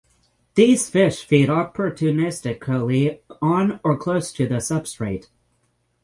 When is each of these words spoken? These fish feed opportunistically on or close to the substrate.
These 0.55 0.89
fish 0.89 1.23
feed 1.25 1.47
opportunistically 1.47 3.19
on 3.39 3.79
or 3.83 3.95
close 3.95 4.33
to 4.33 4.47
the 4.47 4.55
substrate. 4.55 5.27